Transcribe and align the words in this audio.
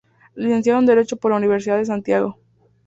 Licenciado 0.33 0.79
en 0.79 0.87
Derecho 0.87 1.15
por 1.17 1.29
la 1.29 1.37
Universidad 1.37 1.77
de 1.77 1.85
Santiago. 1.85 2.39